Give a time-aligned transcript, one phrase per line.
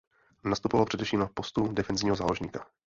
[0.43, 2.65] Nastupoval především na postu defenzivního záložníka.